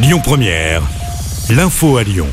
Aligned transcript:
Lyon 0.00 0.20
Première, 0.22 0.82
l'info 1.50 1.96
à 1.96 2.04
Lyon. 2.04 2.28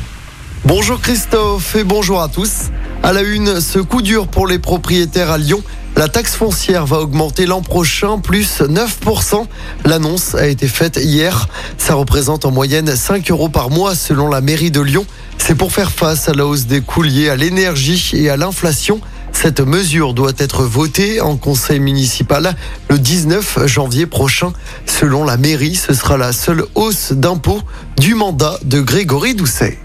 Bonjour 0.64 1.00
Christophe 1.00 1.74
et 1.74 1.82
bonjour 1.82 2.22
à 2.22 2.28
tous. 2.28 2.70
À 3.02 3.12
la 3.12 3.22
une, 3.22 3.60
ce 3.60 3.80
coup 3.80 4.02
dur 4.02 4.28
pour 4.28 4.46
les 4.46 4.60
propriétaires 4.60 5.32
à 5.32 5.38
Lyon. 5.38 5.60
La 5.96 6.06
taxe 6.06 6.36
foncière 6.36 6.86
va 6.86 7.00
augmenter 7.00 7.44
l'an 7.44 7.62
prochain, 7.62 8.20
plus 8.20 8.60
9%. 8.60 9.46
L'annonce 9.84 10.36
a 10.36 10.46
été 10.46 10.68
faite 10.68 11.00
hier. 11.02 11.48
Ça 11.76 11.94
représente 11.94 12.44
en 12.44 12.52
moyenne 12.52 12.94
5 12.94 13.28
euros 13.32 13.48
par 13.48 13.68
mois 13.68 13.96
selon 13.96 14.28
la 14.28 14.40
mairie 14.40 14.70
de 14.70 14.80
Lyon. 14.80 15.04
C'est 15.36 15.56
pour 15.56 15.72
faire 15.72 15.90
face 15.90 16.28
à 16.28 16.34
la 16.34 16.46
hausse 16.46 16.66
des 16.66 16.82
coûts 16.82 17.02
liés 17.02 17.30
à 17.30 17.34
l'énergie 17.34 18.12
et 18.12 18.30
à 18.30 18.36
l'inflation. 18.36 19.00
Cette 19.38 19.60
mesure 19.60 20.14
doit 20.14 20.32
être 20.38 20.64
votée 20.64 21.20
en 21.20 21.36
conseil 21.36 21.78
municipal 21.78 22.56
le 22.88 22.98
19 22.98 23.66
janvier 23.66 24.06
prochain. 24.06 24.54
Selon 24.86 25.24
la 25.24 25.36
mairie, 25.36 25.76
ce 25.76 25.92
sera 25.92 26.16
la 26.16 26.32
seule 26.32 26.64
hausse 26.74 27.12
d'impôt 27.12 27.60
du 27.98 28.14
mandat 28.14 28.58
de 28.64 28.80
Grégory 28.80 29.34
Doucet. 29.34 29.78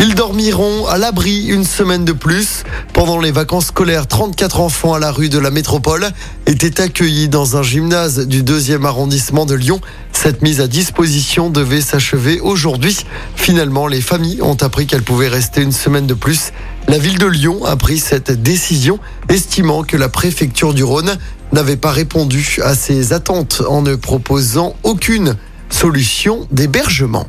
Ils 0.00 0.14
dormiront 0.14 0.86
à 0.86 0.96
l'abri 0.96 1.46
une 1.46 1.64
semaine 1.64 2.04
de 2.04 2.12
plus. 2.12 2.62
Pendant 2.92 3.18
les 3.20 3.32
vacances 3.32 3.66
scolaires, 3.66 4.06
34 4.06 4.60
enfants 4.60 4.94
à 4.94 5.00
la 5.00 5.10
rue 5.10 5.28
de 5.28 5.40
la 5.40 5.50
métropole 5.50 6.06
étaient 6.46 6.80
accueillis 6.80 7.28
dans 7.28 7.56
un 7.56 7.64
gymnase 7.64 8.26
du 8.26 8.44
deuxième 8.44 8.86
arrondissement 8.86 9.44
de 9.44 9.56
Lyon. 9.56 9.80
Cette 10.12 10.40
mise 10.40 10.60
à 10.60 10.68
disposition 10.68 11.50
devait 11.50 11.80
s'achever 11.80 12.38
aujourd'hui. 12.38 13.04
Finalement, 13.34 13.88
les 13.88 14.00
familles 14.00 14.40
ont 14.40 14.56
appris 14.60 14.86
qu'elles 14.86 15.02
pouvaient 15.02 15.28
rester 15.28 15.62
une 15.62 15.72
semaine 15.72 16.06
de 16.06 16.14
plus. 16.14 16.52
La 16.86 16.98
ville 16.98 17.18
de 17.18 17.26
Lyon 17.26 17.64
a 17.64 17.74
pris 17.74 17.98
cette 17.98 18.30
décision, 18.30 19.00
estimant 19.28 19.82
que 19.82 19.96
la 19.96 20.08
préfecture 20.08 20.74
du 20.74 20.84
Rhône 20.84 21.18
n'avait 21.52 21.76
pas 21.76 21.90
répondu 21.90 22.60
à 22.62 22.76
ses 22.76 23.12
attentes 23.12 23.62
en 23.68 23.82
ne 23.82 23.96
proposant 23.96 24.76
aucune 24.84 25.36
solution 25.70 26.46
d'hébergement. 26.52 27.26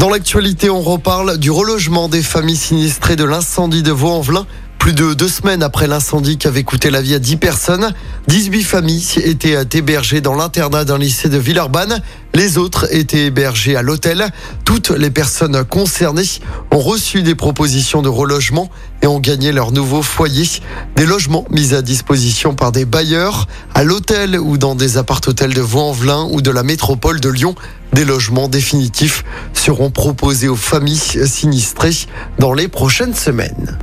Dans 0.00 0.08
l'actualité, 0.08 0.70
on 0.70 0.80
reparle 0.80 1.36
du 1.36 1.50
relogement 1.50 2.08
des 2.08 2.22
familles 2.22 2.56
sinistrées 2.56 3.16
de 3.16 3.24
l'incendie 3.24 3.82
de 3.82 3.92
Vaux-en-Velin. 3.92 4.46
Plus 4.80 4.94
de 4.94 5.12
deux 5.12 5.28
semaines 5.28 5.62
après 5.62 5.86
l'incendie 5.86 6.38
qui 6.38 6.48
avait 6.48 6.64
coûté 6.64 6.88
la 6.88 7.02
vie 7.02 7.14
à 7.14 7.18
10 7.18 7.36
personnes, 7.36 7.92
18 8.28 8.62
familles 8.62 9.04
étaient 9.22 9.54
hébergées 9.74 10.22
dans 10.22 10.34
l'internat 10.34 10.86
d'un 10.86 10.96
lycée 10.96 11.28
de 11.28 11.36
Villeurbanne. 11.36 12.00
Les 12.32 12.56
autres 12.56 12.86
étaient 12.90 13.26
hébergées 13.26 13.76
à 13.76 13.82
l'hôtel. 13.82 14.24
Toutes 14.64 14.88
les 14.88 15.10
personnes 15.10 15.64
concernées 15.64 16.40
ont 16.72 16.78
reçu 16.78 17.22
des 17.22 17.34
propositions 17.34 18.00
de 18.00 18.08
relogement 18.08 18.70
et 19.02 19.06
ont 19.06 19.20
gagné 19.20 19.52
leur 19.52 19.70
nouveau 19.70 20.00
foyer. 20.00 20.48
Des 20.96 21.04
logements 21.04 21.44
mis 21.50 21.74
à 21.74 21.82
disposition 21.82 22.54
par 22.54 22.72
des 22.72 22.86
bailleurs 22.86 23.48
à 23.74 23.84
l'hôtel 23.84 24.38
ou 24.40 24.56
dans 24.56 24.74
des 24.74 24.96
appart-hôtels 24.96 25.52
de 25.52 25.60
Vaux-en-Velin 25.60 26.26
ou 26.30 26.40
de 26.40 26.50
la 26.50 26.62
métropole 26.62 27.20
de 27.20 27.28
Lyon. 27.28 27.54
Des 27.92 28.06
logements 28.06 28.48
définitifs 28.48 29.24
seront 29.52 29.90
proposés 29.90 30.48
aux 30.48 30.56
familles 30.56 30.96
sinistrées 30.96 32.06
dans 32.38 32.54
les 32.54 32.66
prochaines 32.66 33.14
semaines. 33.14 33.76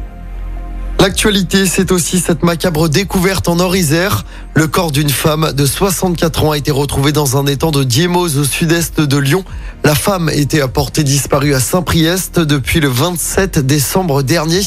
L'actualité, 0.99 1.67
c'est 1.67 1.91
aussi 1.91 2.19
cette 2.19 2.43
macabre 2.43 2.89
découverte 2.89 3.47
en 3.47 3.59
Orisère. 3.59 4.25
Le 4.55 4.67
corps 4.67 4.91
d'une 4.91 5.11
femme 5.11 5.53
de 5.53 5.65
64 5.65 6.43
ans 6.43 6.51
a 6.51 6.57
été 6.57 6.71
retrouvé 6.71 7.11
dans 7.11 7.37
un 7.37 7.45
étang 7.45 7.69
de 7.69 7.83
Diemose 7.83 8.37
au 8.39 8.43
sud-est 8.43 8.99
de 8.99 9.17
Lyon. 9.17 9.45
La 9.83 9.93
femme 9.93 10.29
était 10.33 10.59
à 10.59 10.67
portée 10.67 11.03
disparue 11.03 11.53
à 11.53 11.59
Saint-Priest 11.59 12.39
depuis 12.39 12.79
le 12.79 12.87
27 12.87 13.59
décembre 13.59 14.23
dernier. 14.23 14.61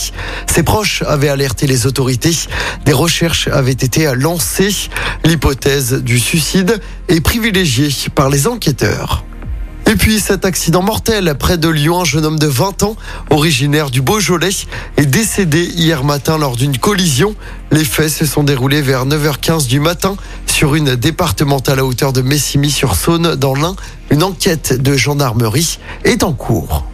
Ses 0.46 0.62
proches 0.62 1.02
avaient 1.02 1.28
alerté 1.28 1.66
les 1.66 1.86
autorités. 1.86 2.36
Des 2.84 2.92
recherches 2.92 3.48
avaient 3.48 3.72
été 3.72 4.10
lancées. 4.14 4.88
L'hypothèse 5.24 5.94
du 5.94 6.20
suicide 6.20 6.80
est 7.08 7.20
privilégiée 7.20 7.90
par 8.14 8.30
les 8.30 8.46
enquêteurs. 8.46 9.24
Et 9.90 9.96
puis 9.96 10.20
cet 10.20 10.44
accident 10.44 10.82
mortel 10.82 11.34
près 11.36 11.58
de 11.58 11.68
Lyon, 11.68 12.02
un 12.02 12.04
jeune 12.04 12.24
homme 12.24 12.38
de 12.38 12.46
20 12.46 12.84
ans, 12.84 12.96
originaire 13.28 13.90
du 13.90 14.02
Beaujolais, 14.02 14.50
est 14.96 15.04
décédé 15.04 15.64
hier 15.64 16.04
matin 16.04 16.38
lors 16.38 16.54
d'une 16.54 16.78
collision. 16.78 17.34
Les 17.72 17.84
faits 17.84 18.08
se 18.10 18.24
sont 18.24 18.44
déroulés 18.44 18.82
vers 18.82 19.04
9h15 19.04 19.66
du 19.66 19.80
matin 19.80 20.14
sur 20.46 20.76
une 20.76 20.94
départementale 20.94 21.80
à 21.80 21.84
hauteur 21.84 22.12
de 22.12 22.22
Messimy-sur-Saône 22.22 23.34
dans 23.34 23.56
l'Ain. 23.56 23.74
Une 24.10 24.22
enquête 24.22 24.80
de 24.80 24.96
gendarmerie 24.96 25.80
est 26.04 26.22
en 26.22 26.34
cours. 26.34 26.86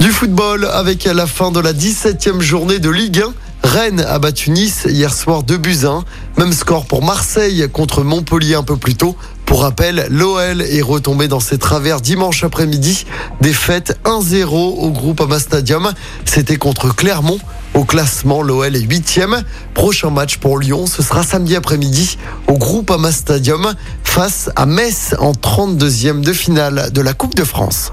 Du 0.00 0.10
football 0.10 0.64
avec 0.64 1.04
la 1.04 1.28
fin 1.28 1.52
de 1.52 1.60
la 1.60 1.72
17e 1.72 2.40
journée 2.40 2.80
de 2.80 2.90
Ligue 2.90 3.20
1. 3.20 3.32
Rennes 3.78 4.04
a 4.08 4.18
battu 4.18 4.50
Nice 4.50 4.88
hier 4.88 5.14
soir 5.14 5.44
2 5.44 5.56
buts 5.56 5.84
1. 5.84 6.02
Même 6.36 6.52
score 6.52 6.84
pour 6.84 7.04
Marseille 7.04 7.68
contre 7.72 8.02
Montpellier 8.02 8.56
un 8.56 8.64
peu 8.64 8.76
plus 8.76 8.96
tôt. 8.96 9.14
Pour 9.46 9.62
rappel, 9.62 10.08
l'OL 10.10 10.62
est 10.62 10.82
retombé 10.82 11.28
dans 11.28 11.38
ses 11.38 11.58
travers 11.58 12.00
dimanche 12.00 12.42
après-midi. 12.42 13.06
Défaite 13.40 13.96
1-0 14.04 14.46
au 14.52 14.90
groupe 14.90 15.20
Ama 15.20 15.38
Stadium. 15.38 15.92
C'était 16.24 16.56
contre 16.56 16.92
Clermont. 16.92 17.38
Au 17.74 17.84
classement, 17.84 18.42
l'OL 18.42 18.74
est 18.74 18.80
8e. 18.80 19.44
Prochain 19.74 20.10
match 20.10 20.38
pour 20.38 20.58
Lyon, 20.58 20.88
ce 20.88 21.00
sera 21.00 21.22
samedi 21.22 21.54
après-midi 21.54 22.18
au 22.48 22.58
groupe 22.58 22.90
Ama 22.90 23.12
Stadium 23.12 23.74
face 24.02 24.50
à 24.56 24.66
Metz 24.66 25.14
en 25.20 25.30
32e 25.30 26.20
de 26.20 26.32
finale 26.32 26.90
de 26.92 27.00
la 27.00 27.14
Coupe 27.14 27.36
de 27.36 27.44
France. 27.44 27.92